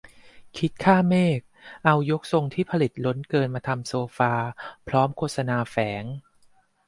[0.57, 1.39] 'คิดข้ามเมฆ'
[1.85, 4.33] เอายกทรงที่ผลิตล้นเกินมาทำโซฟา
[4.87, 6.03] พร้อมโฆษณาแฝง